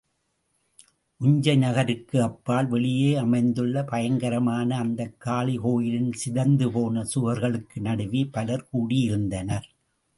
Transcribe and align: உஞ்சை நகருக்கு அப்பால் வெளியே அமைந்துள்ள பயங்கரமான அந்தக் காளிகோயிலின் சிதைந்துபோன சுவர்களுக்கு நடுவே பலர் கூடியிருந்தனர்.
உஞ்சை 1.21 1.57
நகருக்கு 1.57 2.21
அப்பால் 2.21 2.67
வெளியே 2.67 3.15
அமைந்துள்ள 3.15 3.83
பயங்கரமான 3.83 4.77
அந்தக் 4.77 5.15
காளிகோயிலின் 5.25 6.11
சிதைந்துபோன 6.25 7.05
சுவர்களுக்கு 7.15 7.79
நடுவே 7.79 8.25
பலர் 8.31 8.67
கூடியிருந்தனர். 8.73 9.67